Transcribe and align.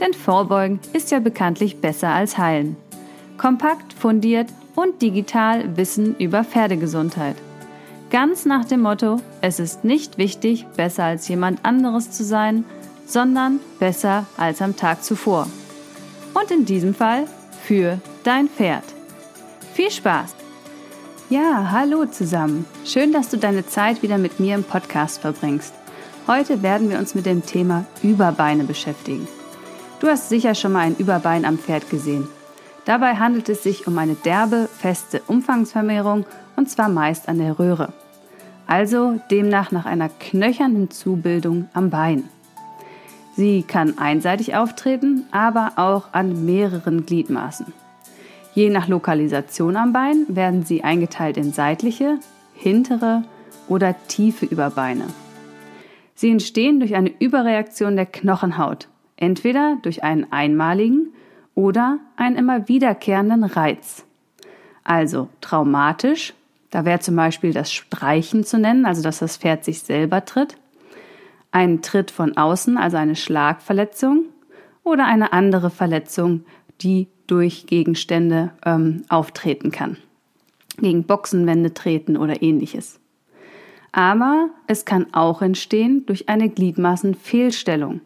Denn 0.00 0.14
Vorbeugen 0.14 0.80
ist 0.94 1.10
ja 1.10 1.20
bekanntlich 1.20 1.80
besser 1.80 2.08
als 2.08 2.38
Heilen. 2.38 2.76
Kompakt, 3.36 3.92
fundiert 3.92 4.48
und 4.74 5.02
digital 5.02 5.76
Wissen 5.76 6.16
über 6.16 6.42
Pferdegesundheit. 6.42 7.36
Ganz 8.10 8.44
nach 8.44 8.64
dem 8.64 8.80
Motto, 8.80 9.18
es 9.40 9.60
ist 9.60 9.84
nicht 9.84 10.18
wichtig, 10.18 10.66
besser 10.76 11.04
als 11.04 11.28
jemand 11.28 11.64
anderes 11.64 12.10
zu 12.10 12.24
sein, 12.24 12.64
sondern 13.06 13.60
besser 13.78 14.26
als 14.36 14.62
am 14.62 14.76
Tag 14.76 15.04
zuvor. 15.04 15.46
Und 16.34 16.50
in 16.50 16.64
diesem 16.64 16.94
Fall 16.94 17.26
für 17.62 18.00
dein 18.24 18.48
Pferd. 18.48 18.84
Viel 19.74 19.90
Spaß! 19.90 20.34
Ja, 21.28 21.70
hallo 21.70 22.06
zusammen. 22.06 22.64
Schön, 22.84 23.12
dass 23.12 23.28
du 23.28 23.36
deine 23.36 23.64
Zeit 23.64 24.02
wieder 24.02 24.18
mit 24.18 24.40
mir 24.40 24.56
im 24.56 24.64
Podcast 24.64 25.20
verbringst. 25.20 25.72
Heute 26.26 26.62
werden 26.62 26.90
wir 26.90 26.98
uns 26.98 27.14
mit 27.14 27.26
dem 27.26 27.46
Thema 27.46 27.84
Überbeine 28.02 28.64
beschäftigen. 28.64 29.28
Du 30.00 30.08
hast 30.08 30.30
sicher 30.30 30.54
schon 30.54 30.72
mal 30.72 30.80
ein 30.80 30.96
Überbein 30.96 31.44
am 31.44 31.58
Pferd 31.58 31.90
gesehen. 31.90 32.26
Dabei 32.86 33.16
handelt 33.16 33.50
es 33.50 33.62
sich 33.62 33.86
um 33.86 33.98
eine 33.98 34.14
derbe, 34.14 34.68
feste 34.78 35.20
Umfangsvermehrung 35.26 36.24
und 36.56 36.70
zwar 36.70 36.88
meist 36.88 37.28
an 37.28 37.38
der 37.38 37.58
Röhre. 37.58 37.92
Also 38.66 39.20
demnach 39.30 39.72
nach 39.72 39.84
einer 39.84 40.08
knöchernen 40.08 40.90
Zubildung 40.90 41.68
am 41.74 41.90
Bein. 41.90 42.24
Sie 43.36 43.62
kann 43.62 43.98
einseitig 43.98 44.54
auftreten, 44.54 45.26
aber 45.32 45.72
auch 45.76 46.08
an 46.12 46.46
mehreren 46.46 47.04
Gliedmaßen. 47.04 47.66
Je 48.54 48.70
nach 48.70 48.88
Lokalisation 48.88 49.76
am 49.76 49.92
Bein 49.92 50.24
werden 50.28 50.64
sie 50.64 50.82
eingeteilt 50.82 51.36
in 51.36 51.52
seitliche, 51.52 52.18
hintere 52.54 53.22
oder 53.68 53.94
tiefe 54.08 54.46
Überbeine. 54.46 55.04
Sie 56.14 56.30
entstehen 56.30 56.80
durch 56.80 56.94
eine 56.94 57.12
Überreaktion 57.18 57.96
der 57.96 58.06
Knochenhaut, 58.06 58.88
entweder 59.20 59.78
durch 59.82 60.02
einen 60.02 60.32
einmaligen 60.32 61.12
oder 61.54 61.98
einen 62.16 62.36
immer 62.36 62.68
wiederkehrenden 62.68 63.44
Reiz. 63.44 64.04
Also 64.82 65.28
traumatisch, 65.40 66.34
da 66.70 66.84
wäre 66.84 67.00
zum 67.00 67.16
Beispiel 67.16 67.52
das 67.52 67.72
Streichen 67.72 68.44
zu 68.44 68.58
nennen, 68.58 68.86
also 68.86 69.02
dass 69.02 69.18
das 69.18 69.36
Pferd 69.36 69.64
sich 69.64 69.80
selber 69.80 70.24
tritt, 70.24 70.56
ein 71.52 71.82
Tritt 71.82 72.10
von 72.10 72.36
außen, 72.36 72.76
also 72.76 72.96
eine 72.96 73.16
Schlagverletzung, 73.16 74.24
oder 74.82 75.06
eine 75.06 75.32
andere 75.32 75.70
Verletzung, 75.70 76.44
die 76.80 77.08
durch 77.26 77.66
Gegenstände 77.66 78.52
ähm, 78.64 79.02
auftreten 79.08 79.70
kann. 79.70 79.96
Gegen 80.78 81.04
Boxenwände 81.04 81.74
treten 81.74 82.16
oder 82.16 82.42
ähnliches. 82.42 82.98
Aber 83.92 84.48
es 84.66 84.84
kann 84.84 85.12
auch 85.12 85.42
entstehen 85.42 86.06
durch 86.06 86.28
eine 86.28 86.48
Gliedmaßenfehlstellung 86.48 88.00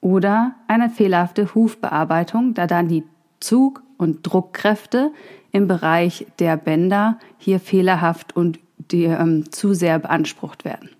oder 0.00 0.54
eine 0.68 0.90
fehlerhafte 0.90 1.54
Hufbearbeitung, 1.54 2.54
da 2.54 2.66
dann 2.66 2.88
die 2.88 3.04
Zug- 3.40 3.82
und 3.96 4.22
Druckkräfte 4.22 5.12
im 5.52 5.68
Bereich 5.68 6.26
der 6.38 6.56
Bänder 6.56 7.18
hier 7.38 7.60
fehlerhaft 7.60 8.36
und 8.36 8.58
die, 8.90 9.04
ähm, 9.04 9.50
zu 9.50 9.74
sehr 9.74 9.98
beansprucht 9.98 10.64
werden. 10.64 10.90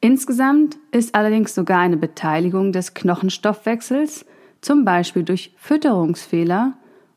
Insgesamt 0.00 0.78
ist 0.92 1.14
allerdings 1.14 1.54
sogar 1.54 1.80
eine 1.80 1.98
Beteiligung 1.98 2.72
des 2.72 2.94
Knochenstoffwechsels 2.94 4.24
zum 4.62 4.84
Beispiel 4.84 5.22
durch 5.22 5.52
Fütterungsfehler 5.56 6.72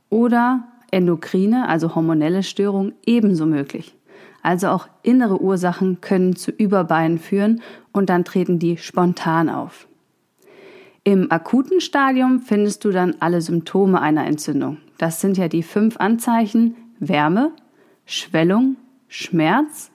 oder 0.09 0.67
endokrine, 0.91 1.67
also 1.67 1.95
hormonelle 1.95 2.43
Störungen, 2.43 2.93
ebenso 3.05 3.45
möglich. 3.45 3.95
Also 4.41 4.67
auch 4.67 4.87
innere 5.01 5.41
Ursachen 5.41 6.01
können 6.01 6.35
zu 6.35 6.51
Überbeinen 6.51 7.17
führen 7.17 7.61
und 7.93 8.09
dann 8.09 8.25
treten 8.25 8.59
die 8.59 8.77
spontan 8.77 9.49
auf. 9.49 9.87
Im 11.05 11.29
akuten 11.33 11.81
Stadium 11.81 12.39
findest 12.39 12.85
du 12.85 12.91
dann 12.91 13.15
alle 13.19 13.41
Symptome 13.41 14.01
einer 14.01 14.25
Entzündung. 14.25 14.77
Das 14.97 15.19
sind 15.19 15.37
ja 15.37 15.49
die 15.49 15.63
fünf 15.63 15.97
Anzeichen 15.97 16.75
Wärme, 16.97 17.51
Schwellung, 18.05 18.77
Schmerz, 19.09 19.91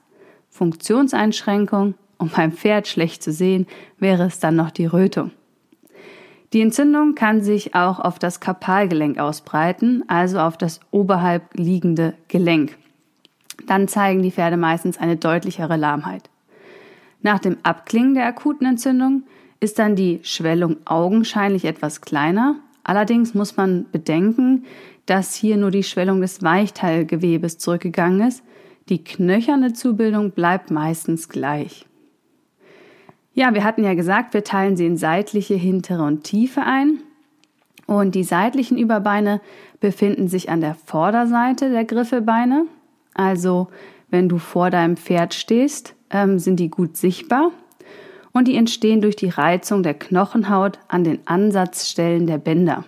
Funktionseinschränkung 0.49 1.95
und 2.19 2.35
beim 2.35 2.51
Pferd 2.51 2.87
schlecht 2.87 3.23
zu 3.23 3.31
sehen 3.31 3.65
wäre 3.97 4.25
es 4.25 4.39
dann 4.39 4.55
noch 4.55 4.69
die 4.69 4.85
Rötung. 4.85 5.31
Die 6.53 6.61
Entzündung 6.61 7.15
kann 7.15 7.41
sich 7.41 7.73
auch 7.73 7.99
auf 7.99 8.19
das 8.19 8.39
Karpalgelenk 8.39 9.17
ausbreiten, 9.17 10.03
also 10.07 10.39
auf 10.39 10.57
das 10.57 10.79
oberhalb 10.91 11.55
liegende 11.55 12.13
Gelenk. 12.27 12.77
Dann 13.65 13.87
zeigen 13.87 14.21
die 14.21 14.31
Pferde 14.31 14.57
meistens 14.57 14.99
eine 14.99 15.15
deutlichere 15.15 15.75
Lahmheit. 15.75 16.29
Nach 17.23 17.39
dem 17.39 17.57
Abklingen 17.63 18.13
der 18.13 18.27
akuten 18.27 18.67
Entzündung 18.67 19.23
ist 19.59 19.79
dann 19.79 19.95
die 19.95 20.19
Schwellung 20.23 20.77
augenscheinlich 20.85 21.65
etwas 21.65 22.01
kleiner. 22.01 22.55
Allerdings 22.83 23.33
muss 23.33 23.57
man 23.57 23.85
bedenken, 23.91 24.65
dass 25.05 25.35
hier 25.35 25.57
nur 25.57 25.71
die 25.71 25.83
Schwellung 25.83 26.21
des 26.21 26.43
Weichteilgewebes 26.43 27.57
zurückgegangen 27.57 28.27
ist. 28.27 28.43
Die 28.89 29.03
knöcherne 29.03 29.73
Zubildung 29.73 30.31
bleibt 30.31 30.71
meistens 30.71 31.29
gleich. 31.29 31.85
Ja, 33.33 33.53
wir 33.53 33.63
hatten 33.63 33.83
ja 33.83 33.93
gesagt, 33.93 34.33
wir 34.33 34.43
teilen 34.43 34.75
sie 34.75 34.85
in 34.85 34.97
seitliche, 34.97 35.55
hintere 35.55 36.03
und 36.03 36.23
tiefe 36.23 36.61
ein. 36.61 36.99
Und 37.85 38.13
die 38.13 38.23
seitlichen 38.23 38.77
Überbeine 38.77 39.41
befinden 39.79 40.27
sich 40.27 40.49
an 40.49 40.61
der 40.61 40.75
Vorderseite 40.75 41.71
der 41.71 41.85
Griffelbeine. 41.85 42.65
Also 43.13 43.69
wenn 44.09 44.29
du 44.29 44.37
vor 44.37 44.69
deinem 44.69 44.97
Pferd 44.97 45.33
stehst, 45.33 45.95
ähm, 46.09 46.39
sind 46.39 46.59
die 46.59 46.69
gut 46.69 46.97
sichtbar. 46.97 47.51
Und 48.39 48.47
die 48.47 48.55
entstehen 48.55 49.01
durch 49.01 49.17
die 49.17 49.27
Reizung 49.27 49.83
der 49.83 49.95
Knochenhaut 49.95 50.79
an 50.87 51.03
den 51.03 51.19
Ansatzstellen 51.25 52.25
der 52.25 52.37
Bänder. 52.37 52.85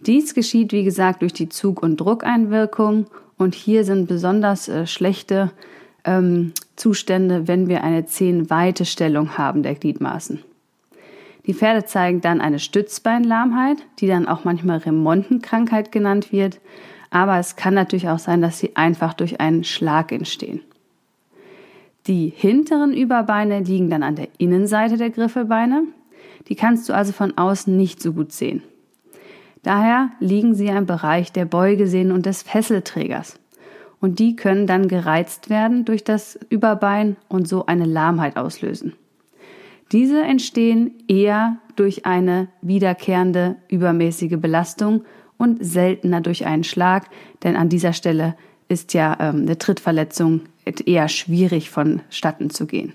Dies 0.00 0.34
geschieht, 0.34 0.72
wie 0.72 0.82
gesagt, 0.82 1.22
durch 1.22 1.32
die 1.32 1.48
Zug- 1.48 1.80
und 1.80 2.00
Druckeinwirkung. 2.00 3.06
Und 3.38 3.54
hier 3.54 3.84
sind 3.84 4.08
besonders 4.08 4.68
äh, 4.68 4.88
schlechte 4.88 5.52
ähm, 6.04 6.52
Zustände, 6.74 7.46
wenn 7.46 7.68
wir 7.68 7.84
eine 7.84 8.06
zehenweite 8.06 8.86
Stellung 8.86 9.38
haben 9.38 9.62
der 9.62 9.76
Gliedmaßen. 9.76 10.42
Die 11.46 11.54
Pferde 11.54 11.84
zeigen 11.84 12.20
dann 12.20 12.40
eine 12.40 12.58
Stützbeinlahmheit, 12.58 13.76
die 14.00 14.08
dann 14.08 14.26
auch 14.26 14.42
manchmal 14.42 14.78
Remontenkrankheit 14.78 15.92
genannt 15.92 16.32
wird, 16.32 16.58
aber 17.10 17.38
es 17.38 17.54
kann 17.54 17.74
natürlich 17.74 18.08
auch 18.08 18.18
sein, 18.18 18.42
dass 18.42 18.58
sie 18.58 18.74
einfach 18.74 19.14
durch 19.14 19.40
einen 19.40 19.62
Schlag 19.62 20.10
entstehen. 20.10 20.60
Die 22.06 22.32
hinteren 22.34 22.94
Überbeine 22.94 23.60
liegen 23.60 23.90
dann 23.90 24.02
an 24.02 24.16
der 24.16 24.28
Innenseite 24.38 24.96
der 24.96 25.10
Griffelbeine. 25.10 25.84
Die 26.48 26.54
kannst 26.54 26.88
du 26.88 26.94
also 26.94 27.12
von 27.12 27.36
außen 27.36 27.76
nicht 27.76 28.02
so 28.02 28.12
gut 28.12 28.32
sehen. 28.32 28.62
Daher 29.62 30.10
liegen 30.20 30.54
sie 30.54 30.68
im 30.68 30.86
Bereich 30.86 31.32
der 31.32 31.44
Beugesehnen 31.44 32.12
und 32.12 32.24
des 32.24 32.42
Fesselträgers 32.42 33.38
und 34.00 34.18
die 34.18 34.34
können 34.34 34.66
dann 34.66 34.88
gereizt 34.88 35.50
werden 35.50 35.84
durch 35.84 36.02
das 36.02 36.38
Überbein 36.48 37.16
und 37.28 37.46
so 37.46 37.66
eine 37.66 37.84
Lahmheit 37.84 38.36
auslösen. 38.36 38.94
Diese 39.92 40.22
entstehen 40.22 40.92
eher 41.08 41.58
durch 41.76 42.06
eine 42.06 42.48
wiederkehrende 42.62 43.56
übermäßige 43.68 44.38
Belastung 44.38 45.04
und 45.36 45.64
seltener 45.64 46.20
durch 46.20 46.46
einen 46.46 46.64
Schlag, 46.64 47.08
denn 47.42 47.56
an 47.56 47.68
dieser 47.68 47.92
Stelle 47.92 48.36
ist 48.68 48.94
ja 48.94 49.16
ähm, 49.20 49.42
eine 49.42 49.58
Trittverletzung 49.58 50.42
eher 50.86 51.08
schwierig 51.08 51.70
vonstatten 51.70 52.50
zu 52.50 52.66
gehen. 52.66 52.92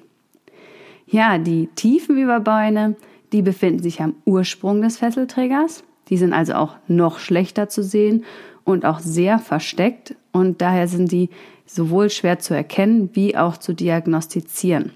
Ja, 1.07 1.37
die 1.37 1.67
tiefen 1.75 2.17
Überbeine, 2.17 2.95
die 3.31 3.41
befinden 3.41 3.81
sich 3.81 4.01
am 4.01 4.15
Ursprung 4.25 4.81
des 4.81 4.97
Fesselträgers. 4.97 5.83
Die 6.09 6.17
sind 6.17 6.33
also 6.33 6.53
auch 6.53 6.75
noch 6.87 7.19
schlechter 7.19 7.69
zu 7.69 7.83
sehen 7.83 8.23
und 8.63 8.85
auch 8.85 8.99
sehr 8.99 9.39
versteckt 9.39 10.15
und 10.31 10.61
daher 10.61 10.87
sind 10.87 11.11
die 11.11 11.29
sowohl 11.65 12.09
schwer 12.09 12.39
zu 12.39 12.53
erkennen 12.53 13.09
wie 13.13 13.37
auch 13.37 13.57
zu 13.57 13.73
diagnostizieren. 13.73 14.91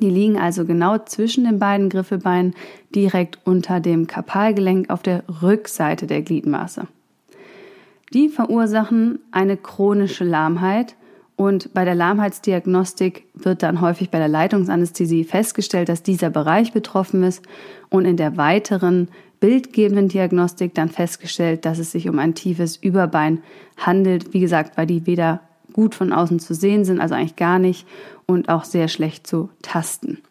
Die 0.00 0.10
liegen 0.10 0.38
also 0.38 0.64
genau 0.64 0.98
zwischen 0.98 1.44
den 1.44 1.58
beiden 1.58 1.88
Griffelbeinen 1.88 2.54
direkt 2.94 3.38
unter 3.44 3.80
dem 3.80 4.06
Karpalgelenk 4.06 4.90
auf 4.90 5.02
der 5.02 5.24
Rückseite 5.42 6.06
der 6.06 6.22
Gliedmaße. 6.22 6.86
Die 8.12 8.28
verursachen 8.28 9.20
eine 9.30 9.56
chronische 9.56 10.24
Lahmheit 10.24 10.94
Und 11.36 11.74
bei 11.74 11.84
der 11.84 11.94
Lahmheitsdiagnostik 11.94 13.26
wird 13.34 13.62
dann 13.62 13.82
häufig 13.82 14.10
bei 14.10 14.18
der 14.18 14.28
Leitungsanästhesie 14.28 15.24
festgestellt, 15.24 15.90
dass 15.90 16.02
dieser 16.02 16.30
Bereich 16.30 16.72
betroffen 16.72 17.22
ist 17.22 17.42
und 17.90 18.06
in 18.06 18.16
der 18.16 18.38
weiteren 18.38 19.08
bildgebenden 19.38 20.08
Diagnostik 20.08 20.74
dann 20.74 20.88
festgestellt, 20.88 21.66
dass 21.66 21.78
es 21.78 21.92
sich 21.92 22.08
um 22.08 22.18
ein 22.18 22.34
tiefes 22.34 22.76
Überbein 22.76 23.42
handelt. 23.76 24.32
Wie 24.32 24.40
gesagt, 24.40 24.78
weil 24.78 24.86
die 24.86 25.06
weder 25.06 25.40
gut 25.74 25.94
von 25.94 26.12
außen 26.12 26.40
zu 26.40 26.54
sehen 26.54 26.86
sind, 26.86 27.00
also 27.00 27.14
eigentlich 27.14 27.36
gar 27.36 27.58
nicht, 27.58 27.86
und 28.24 28.48
auch 28.48 28.64
sehr 28.64 28.88
schlecht 28.88 29.26
zu 29.26 29.50
tasten. 29.60 30.22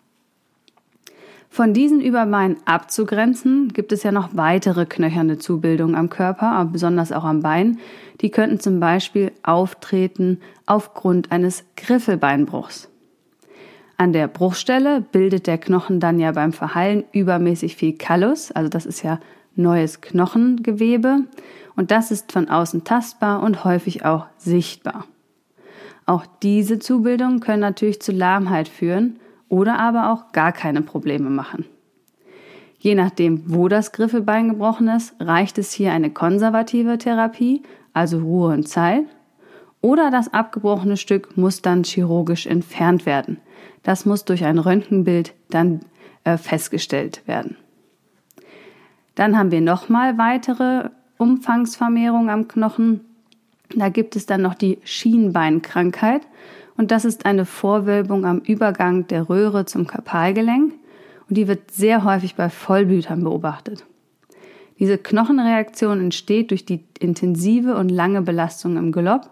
Von 1.56 1.74
diesen 1.74 2.02
Überbeinen 2.02 2.58
abzugrenzen, 2.66 3.70
gibt 3.70 3.94
es 3.94 4.04
ja 4.04 4.12
noch 4.12 4.32
weitere 4.34 4.86
knöcherne 4.86 5.38
Zubildungen 5.38 5.96
am 5.96 6.10
Körper, 6.10 6.52
aber 6.52 6.72
besonders 6.72 7.14
auch 7.14 7.24
am 7.24 7.40
Bein. 7.40 7.80
Die 8.20 8.30
könnten 8.30 8.60
zum 8.60 8.82
Beispiel 8.82 9.32
auftreten 9.42 10.42
aufgrund 10.66 11.32
eines 11.32 11.64
Griffelbeinbruchs. 11.78 12.90
An 13.96 14.12
der 14.12 14.28
Bruchstelle 14.28 15.00
bildet 15.00 15.48
der 15.48 15.58
Knochen 15.58 16.02
dann 16.02 16.20
ja 16.20 16.34
beim 16.34 16.52
Verheilen 16.52 17.06
übermäßig 17.14 17.78
viel 17.78 17.94
Kallus, 17.94 18.52
also 18.52 18.68
das 18.68 18.86
ist 18.86 19.02
ja 19.02 19.22
neues 19.56 20.02
Knochengewebe 20.02 21.20
und 21.78 21.90
das 21.90 22.12
ist 22.12 22.34
von 22.34 22.50
außen 22.50 22.84
tastbar 22.84 23.42
und 23.42 23.64
häufig 23.64 24.04
auch 24.04 24.26
sichtbar. 24.38 25.06
Auch 26.06 26.26
diese 26.44 26.80
Zubildungen 26.80 27.40
können 27.40 27.62
natürlich 27.62 28.02
zu 28.02 28.12
Lahmheit 28.12 28.68
führen 28.68 29.22
oder 29.50 29.80
aber 29.80 30.12
auch 30.12 30.32
gar 30.32 30.52
keine 30.52 30.82
Probleme 30.82 31.30
machen. 31.30 31.66
Je 32.80 32.96
nachdem, 32.96 33.44
wo 33.48 33.68
das 33.68 33.92
Griffelbein 33.92 34.50
gebrochen 34.50 34.88
ist, 34.88 35.16
reicht 35.20 35.58
es 35.58 35.72
hier 35.72 35.92
eine 35.92 36.12
konservative 36.12 36.98
Therapie, 36.98 37.64
also 37.94 38.20
Ruhe 38.20 38.54
und 38.54 38.68
Zeit, 38.68 39.06
oder 39.82 40.12
das 40.12 40.34
abgebrochene 40.34 40.98
Stück 40.98 41.38
muss 41.38 41.62
dann 41.62 41.84
chirurgisch 41.84 42.46
entfernt 42.48 43.06
werden. 43.06 43.38
Das 43.84 44.06
muss 44.06 44.26
durch 44.26 44.44
ein 44.44 44.58
Röntgenbild 44.58 45.34
dann 45.50 45.82
äh, 46.24 46.38
festgestellt 46.38 47.22
werden. 47.28 47.56
Dann 49.16 49.38
haben 49.38 49.52
wir 49.52 49.62
nochmal 49.62 50.18
weitere 50.18 50.90
Umfangsvermehrung 51.18 52.30
am 52.30 52.48
Knochen. 52.48 53.02
Da 53.76 53.90
gibt 53.90 54.16
es 54.16 54.26
dann 54.26 54.42
noch 54.42 54.56
die 54.56 54.80
Schienbeinkrankheit 54.84 56.22
und 56.78 56.92
das 56.92 57.06
ist 57.06 57.26
eine 57.26 57.46
Vorwölbung 57.46 58.26
am 58.26 58.40
Übergang 58.40 59.08
der 59.08 59.30
Röhre 59.30 59.66
zum 59.66 59.88
Karpalgelenk 59.88 60.74
und 61.30 61.38
die 61.38 61.48
wird 61.48 61.72
sehr 61.72 62.04
häufig 62.04 62.36
bei 62.36 62.50
Vollblütern 62.50 63.24
beobachtet. 63.24 63.86
Diese 64.78 64.98
Knochenreaktion 64.98 66.02
entsteht 66.02 66.52
durch 66.52 66.66
die 66.66 66.84
intensive 67.00 67.76
und 67.76 67.90
lange 67.90 68.22
Belastung 68.22 68.78
im 68.78 68.92
Galopp 68.92 69.30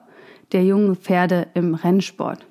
der 0.53 0.63
jungen 0.63 0.95
Pferde 0.95 1.47
im 1.53 1.75
Rennsport. 1.75 2.45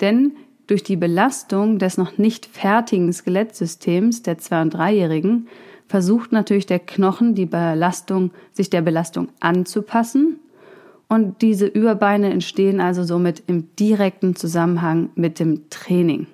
Denn 0.00 0.32
durch 0.66 0.82
die 0.82 0.96
Belastung 0.96 1.78
des 1.78 1.96
noch 1.96 2.18
nicht 2.18 2.46
fertigen 2.46 3.12
Skelettsystems 3.12 4.22
der 4.22 4.38
Zwei- 4.38 4.62
und 4.62 4.74
Dreijährigen 4.74 5.48
versucht 5.88 6.30
natürlich 6.30 6.66
der 6.66 6.78
Knochen 6.78 7.34
die 7.34 7.46
Belastung, 7.46 8.30
sich 8.52 8.70
der 8.70 8.82
Belastung 8.82 9.28
anzupassen 9.40 10.38
und 11.10 11.42
diese 11.42 11.66
Überbeine 11.66 12.30
entstehen 12.30 12.80
also 12.80 13.02
somit 13.02 13.42
im 13.48 13.74
direkten 13.74 14.36
Zusammenhang 14.36 15.10
mit 15.16 15.40
dem 15.40 15.68
Training. 15.68 16.28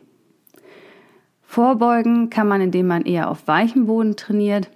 Vorbeugen 1.42 2.28
kann 2.28 2.46
man, 2.46 2.60
indem 2.60 2.86
man 2.86 3.06
eher 3.06 3.30
auf 3.30 3.48
weichem 3.48 3.86
Boden 3.86 4.16
trainiert 4.16 4.68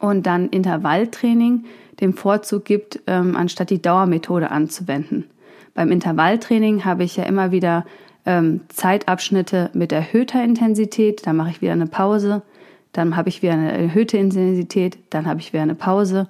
und 0.00 0.26
dann 0.26 0.48
Intervalltraining 0.48 1.64
dem 2.00 2.14
Vorzug 2.14 2.64
gibt, 2.64 3.02
ähm, 3.06 3.36
anstatt 3.36 3.70
die 3.70 3.80
Dauermethode 3.80 4.50
anzuwenden. 4.50 5.26
Beim 5.74 5.92
Intervalltraining 5.92 6.84
habe 6.84 7.04
ich 7.04 7.16
ja 7.16 7.22
immer 7.22 7.52
wieder 7.52 7.86
ähm, 8.26 8.62
Zeitabschnitte 8.66 9.70
mit 9.74 9.92
erhöhter 9.92 10.42
Intensität, 10.42 11.24
dann 11.24 11.36
mache 11.36 11.50
ich 11.50 11.62
wieder 11.62 11.72
eine 11.72 11.86
Pause, 11.86 12.42
dann 12.90 13.14
habe 13.14 13.28
ich 13.28 13.42
wieder 13.42 13.52
eine 13.52 13.70
erhöhte 13.70 14.16
Intensität, 14.16 14.98
dann 15.10 15.26
habe 15.26 15.38
ich 15.38 15.52
wieder 15.52 15.62
eine 15.62 15.76
Pause 15.76 16.26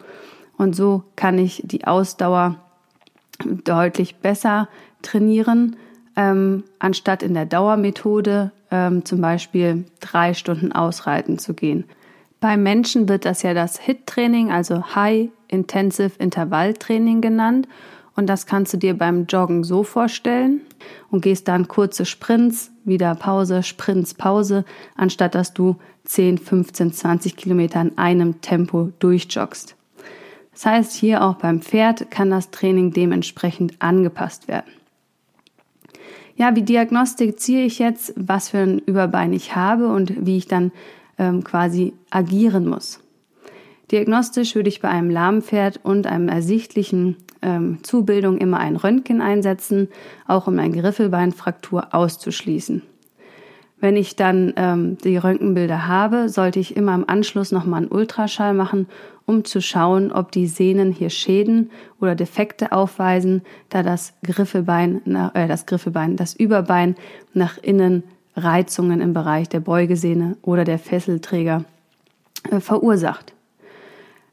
und 0.58 0.76
so 0.76 1.04
kann 1.16 1.38
ich 1.38 1.62
die 1.64 1.86
Ausdauer 1.86 2.58
deutlich 3.64 4.16
besser 4.16 4.68
trainieren, 5.02 5.76
ähm, 6.16 6.64
anstatt 6.78 7.22
in 7.22 7.34
der 7.34 7.46
Dauermethode 7.46 8.52
ähm, 8.70 9.04
zum 9.04 9.20
Beispiel 9.20 9.84
drei 10.00 10.34
Stunden 10.34 10.72
ausreiten 10.72 11.38
zu 11.38 11.54
gehen. 11.54 11.84
Bei 12.40 12.56
Menschen 12.56 13.08
wird 13.08 13.24
das 13.24 13.42
ja 13.42 13.54
das 13.54 13.80
HIT-Training, 13.80 14.52
also 14.52 14.94
High 14.94 15.30
Intensive 15.48 16.12
Intervall 16.18 16.74
Training 16.74 17.20
genannt. 17.20 17.68
Und 18.16 18.28
das 18.28 18.46
kannst 18.46 18.72
du 18.72 18.76
dir 18.76 18.96
beim 18.96 19.26
Joggen 19.26 19.64
so 19.64 19.82
vorstellen 19.82 20.60
und 21.10 21.22
gehst 21.22 21.48
dann 21.48 21.68
kurze 21.68 22.04
Sprints, 22.04 22.70
wieder 22.84 23.14
Pause, 23.14 23.62
Sprints, 23.62 24.14
Pause, 24.14 24.64
anstatt 24.94 25.34
dass 25.34 25.52
du 25.54 25.76
10, 26.04 26.38
15, 26.38 26.92
20 26.92 27.36
Kilometer 27.36 27.80
in 27.80 27.96
einem 27.98 28.40
Tempo 28.40 28.90
durchjoggst. 28.98 29.74
Das 30.54 30.66
heißt, 30.66 30.92
hier 30.92 31.22
auch 31.22 31.34
beim 31.34 31.60
Pferd 31.60 32.10
kann 32.10 32.30
das 32.30 32.50
Training 32.50 32.92
dementsprechend 32.92 33.74
angepasst 33.80 34.48
werden. 34.48 34.70
Ja, 36.36 36.56
wie 36.56 36.62
diagnostiziere 36.62 37.62
ich 37.62 37.78
jetzt, 37.78 38.12
was 38.16 38.48
für 38.48 38.58
ein 38.58 38.78
Überbein 38.78 39.32
ich 39.32 39.54
habe 39.54 39.88
und 39.88 40.26
wie 40.26 40.36
ich 40.36 40.48
dann 40.48 40.72
ähm, 41.18 41.44
quasi 41.44 41.92
agieren 42.10 42.66
muss? 42.66 43.00
Diagnostisch 43.90 44.54
würde 44.54 44.68
ich 44.68 44.80
bei 44.80 44.88
einem 44.88 45.10
lahmen 45.10 45.42
Pferd 45.42 45.80
und 45.82 46.06
einem 46.06 46.28
ersichtlichen 46.28 47.16
ähm, 47.42 47.78
Zubildung 47.82 48.38
immer 48.38 48.58
ein 48.58 48.76
Röntgen 48.76 49.20
einsetzen, 49.20 49.88
auch 50.26 50.46
um 50.46 50.58
eine 50.58 50.74
Griffelbeinfraktur 50.74 51.94
auszuschließen. 51.94 52.82
Wenn 53.84 53.96
ich 53.96 54.16
dann 54.16 54.54
ähm, 54.56 54.96
die 55.04 55.18
Röntgenbilder 55.18 55.86
habe, 55.86 56.30
sollte 56.30 56.58
ich 56.58 56.74
immer 56.74 56.94
im 56.94 57.06
Anschluss 57.06 57.52
nochmal 57.52 57.82
einen 57.82 57.92
Ultraschall 57.92 58.54
machen, 58.54 58.88
um 59.26 59.44
zu 59.44 59.60
schauen, 59.60 60.10
ob 60.10 60.32
die 60.32 60.46
Sehnen 60.46 60.90
hier 60.90 61.10
Schäden 61.10 61.70
oder 62.00 62.14
Defekte 62.14 62.72
aufweisen, 62.72 63.42
da 63.68 63.82
das 63.82 64.14
Griffelbein, 64.22 65.02
äh, 65.34 65.46
das 65.48 65.66
Griffelbein, 65.66 66.16
das 66.16 66.32
Überbein 66.32 66.94
nach 67.34 67.58
innen 67.58 68.04
Reizungen 68.34 69.02
im 69.02 69.12
Bereich 69.12 69.50
der 69.50 69.60
Beugesehne 69.60 70.38
oder 70.40 70.64
der 70.64 70.78
Fesselträger 70.78 71.66
äh, 72.50 72.60
verursacht. 72.60 73.34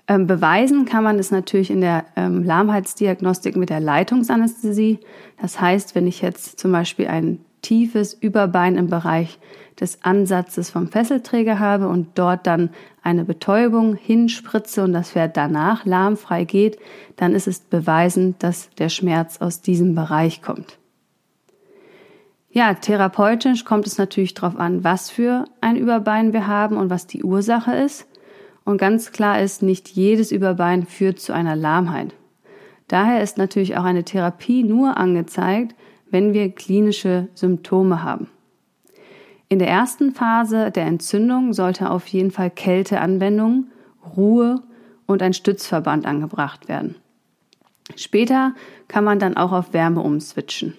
Ähm, 0.07 0.27
beweisen 0.27 0.85
kann 0.85 1.03
man 1.03 1.19
es 1.19 1.29
natürlich 1.29 1.71
in 1.71 1.81
der 1.81 2.05
ähm, 2.15 2.45
Lahmheitsdiagnostik 2.45 3.57
mit 3.57 3.69
der 3.69 3.81
Leitungsanästhesie. 3.81 4.99
Das 5.41 5.59
heißt, 5.59 5.93
wenn 5.93 6.07
ich 6.07 6.21
jetzt 6.21 6.57
zum 6.57 6.71
Beispiel 6.71 7.07
einen 7.07 7.43
tiefes 7.61 8.13
Überbein 8.13 8.75
im 8.75 8.87
Bereich 8.87 9.39
des 9.79 10.03
Ansatzes 10.03 10.69
vom 10.69 10.87
Fesselträger 10.87 11.59
habe 11.59 11.87
und 11.87 12.09
dort 12.15 12.45
dann 12.45 12.69
eine 13.01 13.23
Betäubung 13.23 13.95
hinspritze 13.95 14.83
und 14.83 14.93
das 14.93 15.11
Pferd 15.11 15.37
danach 15.37 15.85
lahmfrei 15.85 16.43
geht, 16.43 16.77
dann 17.15 17.33
ist 17.33 17.47
es 17.47 17.59
beweisend, 17.59 18.43
dass 18.43 18.69
der 18.77 18.89
Schmerz 18.89 19.41
aus 19.41 19.61
diesem 19.61 19.95
Bereich 19.95 20.41
kommt. 20.41 20.77
Ja, 22.51 22.73
therapeutisch 22.73 23.63
kommt 23.63 23.87
es 23.87 23.97
natürlich 23.97 24.33
darauf 24.33 24.59
an, 24.59 24.83
was 24.83 25.09
für 25.09 25.45
ein 25.61 25.77
Überbein 25.77 26.33
wir 26.33 26.47
haben 26.47 26.75
und 26.77 26.89
was 26.89 27.07
die 27.07 27.23
Ursache 27.23 27.73
ist. 27.73 28.07
Und 28.65 28.77
ganz 28.77 29.11
klar 29.11 29.41
ist, 29.41 29.63
nicht 29.63 29.87
jedes 29.87 30.31
Überbein 30.31 30.85
führt 30.85 31.19
zu 31.19 31.33
einer 31.33 31.55
Lahmheit. 31.55 32.13
Daher 32.89 33.23
ist 33.23 33.37
natürlich 33.37 33.77
auch 33.77 33.85
eine 33.85 34.03
Therapie 34.03 34.63
nur 34.63 34.97
angezeigt, 34.97 35.75
wenn 36.11 36.33
wir 36.33 36.51
klinische 36.51 37.27
Symptome 37.33 38.03
haben. 38.03 38.27
In 39.49 39.59
der 39.59 39.67
ersten 39.67 40.13
Phase 40.13 40.71
der 40.71 40.85
Entzündung 40.85 41.53
sollte 41.53 41.89
auf 41.89 42.07
jeden 42.07 42.31
Fall 42.31 42.49
Kälteanwendung, 42.49 43.65
Ruhe 44.15 44.61
und 45.07 45.21
ein 45.21 45.33
Stützverband 45.33 46.05
angebracht 46.05 46.69
werden. 46.69 46.95
Später 47.95 48.53
kann 48.87 49.03
man 49.03 49.19
dann 49.19 49.35
auch 49.35 49.51
auf 49.51 49.73
Wärme 49.73 50.01
umswitchen. 50.01 50.77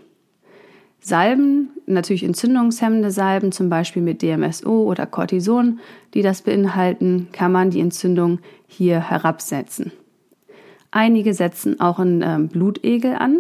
Salben, 1.01 1.71
natürlich 1.87 2.23
entzündungshemmende 2.23 3.11
Salben, 3.11 3.51
zum 3.51 3.69
Beispiel 3.69 4.03
mit 4.03 4.23
DMSO 4.23 4.85
oder 4.85 5.05
Cortison, 5.05 5.81
die 6.15 6.23
das 6.23 6.43
beinhalten, 6.43 7.29
kann 7.33 7.51
man 7.51 7.71
die 7.71 7.81
Entzündung 7.81 8.39
hier 8.69 9.01
herabsetzen. 9.01 9.91
Einige 10.93 11.35
setzen 11.35 11.81
auch 11.81 11.99
einen 11.99 12.23
ähm, 12.23 12.49
Blutegel 12.49 13.17
an, 13.17 13.39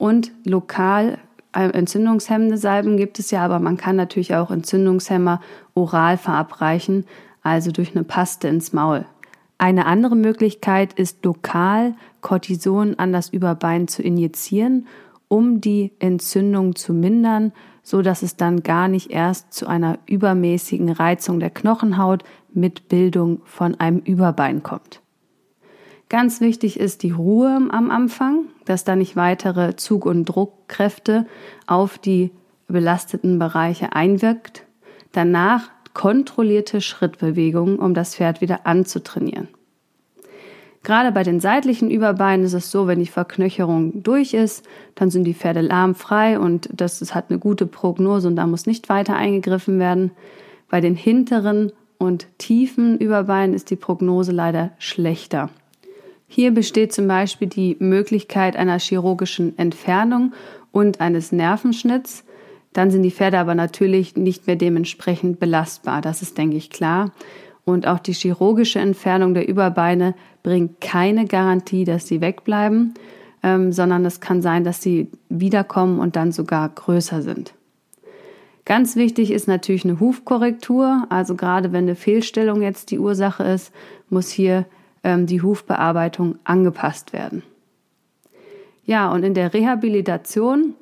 und 0.00 0.32
lokal 0.44 1.18
äh, 1.52 1.68
entzündungshemmende 1.68 2.56
Salben 2.56 2.96
gibt 2.96 3.18
es 3.18 3.30
ja, 3.30 3.44
aber 3.44 3.58
man 3.58 3.76
kann 3.76 3.96
natürlich 3.96 4.34
auch 4.34 4.50
Entzündungshemmer 4.50 5.42
oral 5.74 6.16
verabreichen, 6.16 7.04
also 7.42 7.70
durch 7.70 7.94
eine 7.94 8.04
Paste 8.04 8.48
ins 8.48 8.72
Maul. 8.72 9.04
Eine 9.58 9.84
andere 9.84 10.16
Möglichkeit 10.16 10.94
ist 10.94 11.22
lokal 11.22 11.94
Cortison 12.22 12.98
an 12.98 13.12
das 13.12 13.28
Überbein 13.28 13.88
zu 13.88 14.02
injizieren, 14.02 14.86
um 15.28 15.60
die 15.60 15.92
Entzündung 15.98 16.76
zu 16.76 16.94
mindern, 16.94 17.52
so 17.82 18.00
dass 18.00 18.22
es 18.22 18.36
dann 18.36 18.62
gar 18.62 18.88
nicht 18.88 19.10
erst 19.10 19.52
zu 19.52 19.66
einer 19.66 19.98
übermäßigen 20.06 20.88
Reizung 20.88 21.40
der 21.40 21.50
Knochenhaut 21.50 22.24
mit 22.54 22.88
Bildung 22.88 23.42
von 23.44 23.78
einem 23.78 23.98
Überbein 23.98 24.62
kommt. 24.62 25.02
Ganz 26.10 26.40
wichtig 26.40 26.78
ist 26.80 27.04
die 27.04 27.12
Ruhe 27.12 27.68
am 27.70 27.88
Anfang, 27.88 28.46
dass 28.64 28.82
da 28.82 28.96
nicht 28.96 29.14
weitere 29.14 29.76
Zug- 29.76 30.06
und 30.06 30.24
Druckkräfte 30.24 31.24
auf 31.68 31.98
die 31.98 32.32
belasteten 32.66 33.38
Bereiche 33.38 33.92
einwirkt. 33.92 34.64
Danach 35.12 35.70
kontrollierte 35.94 36.80
Schrittbewegungen, 36.80 37.78
um 37.78 37.94
das 37.94 38.16
Pferd 38.16 38.40
wieder 38.40 38.66
anzutrainieren. 38.66 39.46
Gerade 40.82 41.12
bei 41.12 41.22
den 41.22 41.38
seitlichen 41.38 41.92
Überbeinen 41.92 42.44
ist 42.44 42.54
es 42.54 42.72
so, 42.72 42.88
wenn 42.88 42.98
die 42.98 43.06
Verknöcherung 43.06 44.02
durch 44.02 44.34
ist, 44.34 44.66
dann 44.96 45.10
sind 45.10 45.24
die 45.24 45.34
Pferde 45.34 45.60
lahmfrei 45.60 46.40
und 46.40 46.68
das, 46.72 46.98
das 46.98 47.14
hat 47.14 47.26
eine 47.28 47.38
gute 47.38 47.66
Prognose 47.66 48.26
und 48.26 48.34
da 48.34 48.48
muss 48.48 48.66
nicht 48.66 48.88
weiter 48.88 49.14
eingegriffen 49.14 49.78
werden. 49.78 50.10
Bei 50.68 50.80
den 50.80 50.96
hinteren 50.96 51.70
und 51.98 52.26
tiefen 52.38 52.98
Überbeinen 52.98 53.54
ist 53.54 53.70
die 53.70 53.76
Prognose 53.76 54.32
leider 54.32 54.72
schlechter. 54.78 55.50
Hier 56.32 56.52
besteht 56.52 56.92
zum 56.92 57.08
Beispiel 57.08 57.48
die 57.48 57.76
Möglichkeit 57.80 58.54
einer 58.54 58.78
chirurgischen 58.78 59.58
Entfernung 59.58 60.32
und 60.70 61.00
eines 61.00 61.32
Nervenschnitts. 61.32 62.22
Dann 62.72 62.92
sind 62.92 63.02
die 63.02 63.10
Pferde 63.10 63.40
aber 63.40 63.56
natürlich 63.56 64.14
nicht 64.14 64.46
mehr 64.46 64.54
dementsprechend 64.54 65.40
belastbar. 65.40 66.00
Das 66.00 66.22
ist, 66.22 66.38
denke 66.38 66.56
ich, 66.56 66.70
klar. 66.70 67.10
Und 67.64 67.88
auch 67.88 67.98
die 67.98 68.12
chirurgische 68.12 68.78
Entfernung 68.78 69.34
der 69.34 69.48
Überbeine 69.48 70.14
bringt 70.44 70.80
keine 70.80 71.26
Garantie, 71.26 71.84
dass 71.84 72.06
sie 72.06 72.20
wegbleiben, 72.20 72.94
ähm, 73.42 73.72
sondern 73.72 74.04
es 74.04 74.20
kann 74.20 74.40
sein, 74.40 74.62
dass 74.62 74.80
sie 74.80 75.08
wiederkommen 75.30 75.98
und 75.98 76.14
dann 76.14 76.30
sogar 76.30 76.68
größer 76.68 77.22
sind. 77.22 77.54
Ganz 78.64 78.94
wichtig 78.94 79.32
ist 79.32 79.48
natürlich 79.48 79.84
eine 79.84 79.98
Hufkorrektur. 79.98 81.06
Also 81.08 81.34
gerade 81.34 81.72
wenn 81.72 81.86
eine 81.86 81.96
Fehlstellung 81.96 82.62
jetzt 82.62 82.92
die 82.92 83.00
Ursache 83.00 83.42
ist, 83.42 83.72
muss 84.10 84.30
hier 84.30 84.64
die 85.04 85.40
Hufbearbeitung 85.40 86.38
angepasst 86.44 87.12
werden. 87.12 87.42
Ja, 88.84 89.10
und 89.12 89.22
in 89.22 89.34
der 89.34 89.54
Rehabilitation 89.54 90.74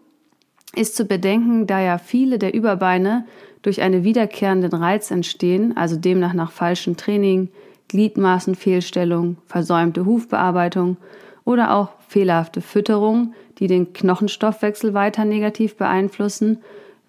ist 0.75 0.97
zu 0.97 1.05
bedenken, 1.05 1.67
da 1.67 1.81
ja 1.81 1.99
viele 1.99 2.39
der 2.39 2.55
Überbeine 2.55 3.27
durch 3.63 3.83
einen 3.83 4.05
wiederkehrenden 4.05 4.73
Reiz 4.73 5.11
entstehen, 5.11 5.77
also 5.77 5.97
demnach 5.97 6.35
nach 6.35 6.53
falschem 6.53 6.97
Training, 6.97 7.49
Gliedmaßenfehlstellung, 7.89 9.39
versäumte 9.47 10.05
Hufbearbeitung 10.05 10.97
oder 11.45 11.75
auch 11.75 11.91
fehlerhafte 12.07 12.61
Fütterung, 12.61 13.35
die 13.59 13.67
den 13.67 13.93
Knochenstoffwechsel 13.93 14.95
weiter 14.95 15.25
negativ 15.25 15.77
beeinflussen, 15.77 16.59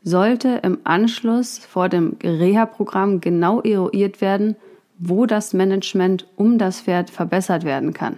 sollte 0.03 0.61
im 0.63 0.79
Anschluss 0.85 1.59
vor 1.59 1.89
dem 1.89 2.17
Reha-Programm 2.23 3.19
genau 3.21 3.61
eruiert 3.61 4.21
werden, 4.21 4.55
wo 4.99 5.25
das 5.25 5.53
Management 5.53 6.27
um 6.35 6.57
das 6.57 6.81
Pferd 6.81 7.09
verbessert 7.09 7.63
werden 7.63 7.93
kann 7.93 8.17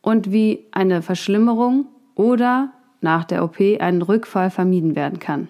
und 0.00 0.32
wie 0.32 0.66
eine 0.72 1.02
Verschlimmerung 1.02 1.86
oder 2.14 2.72
nach 3.00 3.24
der 3.24 3.44
OP 3.44 3.60
ein 3.78 4.02
Rückfall 4.02 4.50
vermieden 4.50 4.96
werden 4.96 5.18
kann. 5.18 5.48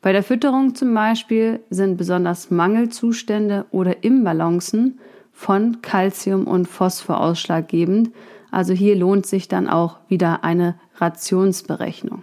Bei 0.00 0.12
der 0.12 0.22
Fütterung 0.22 0.74
zum 0.74 0.94
Beispiel 0.94 1.60
sind 1.70 1.96
besonders 1.96 2.50
Mangelzustände 2.50 3.66
oder 3.70 4.04
Imbalancen 4.04 4.98
von 5.32 5.82
Calcium 5.82 6.46
und 6.46 6.66
Phosphor 6.66 7.20
ausschlaggebend. 7.20 8.10
Also 8.50 8.72
hier 8.72 8.96
lohnt 8.96 9.26
sich 9.26 9.48
dann 9.48 9.68
auch 9.68 9.98
wieder 10.08 10.44
eine 10.44 10.76
Rationsberechnung. 10.96 12.22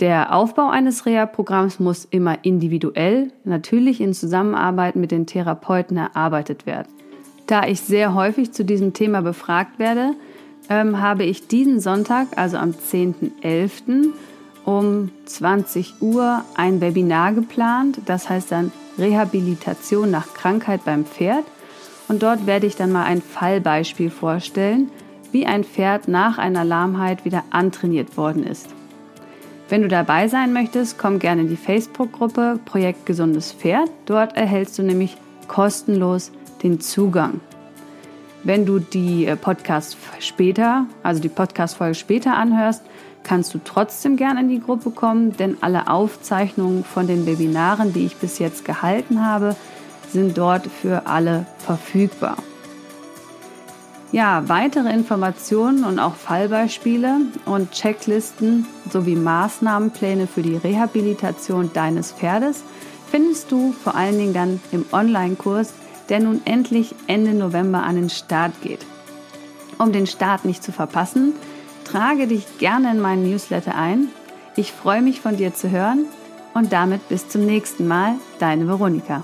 Der 0.00 0.34
Aufbau 0.34 0.68
eines 0.68 1.06
Reha-Programms 1.06 1.80
muss 1.80 2.06
immer 2.10 2.44
individuell, 2.44 3.32
natürlich 3.44 4.02
in 4.02 4.12
Zusammenarbeit 4.12 4.94
mit 4.94 5.10
den 5.10 5.26
Therapeuten 5.26 5.96
erarbeitet 5.96 6.66
werden. 6.66 6.88
Da 7.46 7.66
ich 7.66 7.80
sehr 7.80 8.12
häufig 8.12 8.52
zu 8.52 8.62
diesem 8.62 8.92
Thema 8.92 9.22
befragt 9.22 9.78
werde, 9.78 10.10
ähm, 10.68 11.00
habe 11.00 11.24
ich 11.24 11.48
diesen 11.48 11.80
Sonntag, 11.80 12.26
also 12.36 12.58
am 12.58 12.72
10.11., 12.72 14.12
um 14.66 15.10
20 15.24 16.02
Uhr 16.02 16.44
ein 16.56 16.80
Webinar 16.82 17.32
geplant. 17.32 18.00
Das 18.04 18.28
heißt 18.28 18.52
dann 18.52 18.72
Rehabilitation 18.98 20.10
nach 20.10 20.34
Krankheit 20.34 20.84
beim 20.84 21.06
Pferd. 21.06 21.44
Und 22.08 22.22
dort 22.22 22.46
werde 22.46 22.66
ich 22.66 22.76
dann 22.76 22.92
mal 22.92 23.04
ein 23.04 23.22
Fallbeispiel 23.22 24.10
vorstellen, 24.10 24.90
wie 25.32 25.46
ein 25.46 25.64
Pferd 25.64 26.08
nach 26.08 26.36
einer 26.36 26.64
Lahmheit 26.64 27.24
wieder 27.24 27.44
antrainiert 27.50 28.16
worden 28.16 28.44
ist. 28.44 28.68
Wenn 29.68 29.82
du 29.82 29.88
dabei 29.88 30.28
sein 30.28 30.52
möchtest, 30.52 30.96
komm 30.96 31.18
gerne 31.18 31.42
in 31.42 31.48
die 31.48 31.56
Facebook-Gruppe 31.56 32.60
Projekt 32.64 33.04
Gesundes 33.04 33.52
Pferd. 33.52 33.90
Dort 34.04 34.36
erhältst 34.36 34.78
du 34.78 34.84
nämlich 34.84 35.16
kostenlos 35.48 36.30
den 36.62 36.80
Zugang. 36.80 37.40
Wenn 38.44 38.64
du 38.64 38.78
die 38.78 39.26
äh, 39.26 39.34
Podcast 39.34 39.96
später, 40.20 40.86
also 41.02 41.20
die 41.20 41.28
Podcast-Folge 41.28 41.96
später 41.96 42.34
anhörst, 42.36 42.82
kannst 43.24 43.52
du 43.54 43.60
trotzdem 43.64 44.16
gerne 44.16 44.40
in 44.40 44.48
die 44.48 44.60
Gruppe 44.60 44.90
kommen, 44.90 45.36
denn 45.36 45.56
alle 45.62 45.88
Aufzeichnungen 45.88 46.84
von 46.84 47.08
den 47.08 47.26
Webinaren, 47.26 47.92
die 47.92 48.06
ich 48.06 48.16
bis 48.18 48.38
jetzt 48.38 48.64
gehalten 48.64 49.26
habe, 49.26 49.56
sind 50.12 50.38
dort 50.38 50.68
für 50.68 51.08
alle 51.08 51.44
verfügbar. 51.58 52.36
Ja, 54.12 54.48
weitere 54.48 54.92
Informationen 54.92 55.84
und 55.84 55.98
auch 55.98 56.14
Fallbeispiele 56.14 57.22
und 57.44 57.72
Checklisten 57.72 58.66
sowie 58.90 59.16
Maßnahmenpläne 59.16 60.26
für 60.26 60.42
die 60.42 60.56
Rehabilitation 60.56 61.70
deines 61.74 62.12
Pferdes 62.12 62.62
findest 63.10 63.50
du 63.52 63.72
vor 63.72 63.94
allen 63.94 64.18
Dingen 64.18 64.34
dann 64.34 64.60
im 64.72 64.84
Online-Kurs, 64.92 65.74
der 66.08 66.20
nun 66.20 66.40
endlich 66.44 66.94
Ende 67.06 67.34
November 67.34 67.82
an 67.82 67.96
den 67.96 68.10
Start 68.10 68.52
geht. 68.62 68.84
Um 69.78 69.92
den 69.92 70.06
Start 70.06 70.44
nicht 70.44 70.62
zu 70.62 70.72
verpassen, 70.72 71.34
Trage 71.86 72.26
dich 72.26 72.58
gerne 72.58 72.90
in 72.90 73.00
meinen 73.00 73.30
Newsletter 73.30 73.76
ein. 73.76 74.08
Ich 74.56 74.72
freue 74.72 75.02
mich 75.02 75.20
von 75.20 75.36
dir 75.36 75.54
zu 75.54 75.70
hören 75.70 76.06
und 76.52 76.72
damit 76.72 77.08
bis 77.08 77.28
zum 77.28 77.46
nächsten 77.46 77.86
Mal, 77.86 78.14
deine 78.40 78.66
Veronika. 78.66 79.22